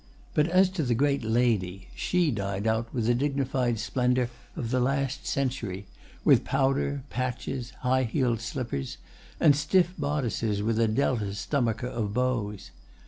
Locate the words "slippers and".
8.41-9.55